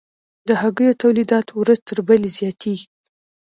د 0.47 0.49
هګیو 0.61 0.99
تولیدات 1.01 1.47
ورځ 1.51 1.79
تر 1.87 1.97
بلې 2.07 2.29
زیاتیږي 2.37 2.87